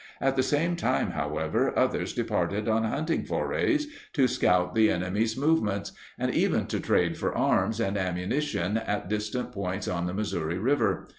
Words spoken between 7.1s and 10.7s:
for arms and ammunition at distant points on the Missouri